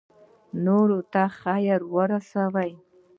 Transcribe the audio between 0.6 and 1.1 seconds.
نورو